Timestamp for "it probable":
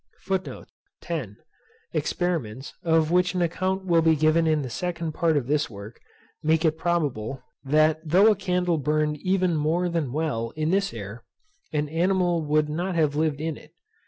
6.65-7.43